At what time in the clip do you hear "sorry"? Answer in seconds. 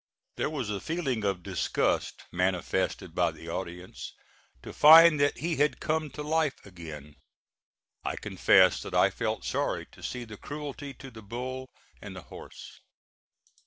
9.45-9.85